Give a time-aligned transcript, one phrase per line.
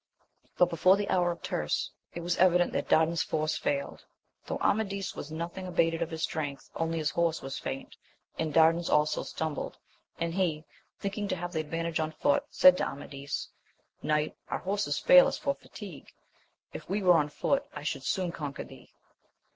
[0.57, 4.03] But before the hour of tierce it was evident that Dardan's force failed,
[4.47, 7.97] though Amadis was nothing abated of his strength, qnly his horse was faint,
[8.39, 9.77] and Dardan's also stumbled,
[10.17, 10.65] and he,
[10.97, 13.49] thinking to have the advantage on foot, said to Amadis,
[14.01, 16.07] Knight, our horses fail us for fatigue:
[16.73, 18.89] if we were on foot I should soon conquer thee.